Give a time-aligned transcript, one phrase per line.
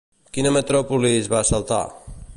[0.37, 1.83] Quina metròpolis va assaltar?